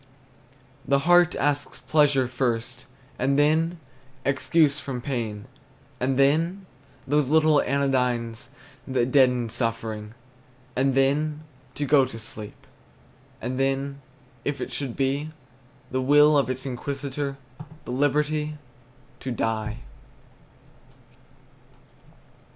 The 0.83 0.97
heart 1.05 1.35
asks 1.35 1.77
pleasure 1.77 2.27
first, 2.27 2.87
And 3.19 3.37
then, 3.37 3.77
excuse 4.25 4.79
from 4.79 4.99
pain; 4.99 5.45
And 5.99 6.17
then, 6.17 6.65
those 7.05 7.27
little 7.27 7.61
anodynes 7.63 8.47
That 8.87 9.11
deaden 9.11 9.49
suffering; 9.51 10.15
And 10.75 10.95
then, 10.95 11.41
to 11.75 11.85
go 11.85 12.05
to 12.05 12.17
sleep; 12.17 12.65
And 13.39 13.59
then, 13.59 14.01
if 14.43 14.59
it 14.59 14.73
should 14.73 14.95
be 14.95 15.29
The 15.91 16.01
will 16.01 16.35
of 16.35 16.49
its 16.49 16.65
Inquisitor, 16.65 17.37
The 17.85 17.91
liberty 17.91 18.57
to 19.19 19.31
die. 19.31 19.81